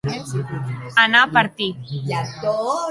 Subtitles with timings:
[1.03, 1.71] Anar a partir.